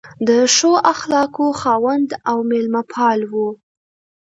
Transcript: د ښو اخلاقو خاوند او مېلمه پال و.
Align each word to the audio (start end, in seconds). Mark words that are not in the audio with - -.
د 0.27 0.29
ښو 0.55 0.71
اخلاقو 0.93 1.47
خاوند 1.61 2.09
او 2.29 2.37
مېلمه 2.49 2.81
پال 2.93 3.19
و. 3.31 3.33